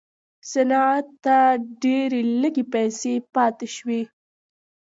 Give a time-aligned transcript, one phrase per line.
[0.51, 1.37] صنعت ته
[1.83, 4.01] ډېرې لږې پیسې پاتې شوې.